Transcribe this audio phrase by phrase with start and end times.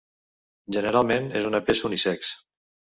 [0.77, 2.37] Generalment és una peça unisex.